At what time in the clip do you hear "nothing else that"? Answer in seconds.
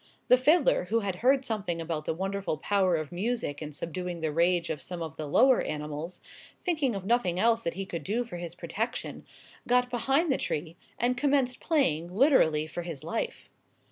7.05-7.75